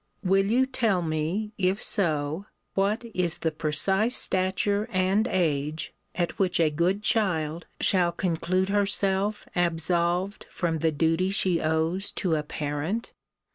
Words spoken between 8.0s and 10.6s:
conclude herself absolved